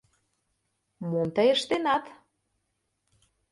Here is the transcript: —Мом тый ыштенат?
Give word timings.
—Мом 1.09 1.27
тый 1.35 1.47
ыштенат? 1.55 2.03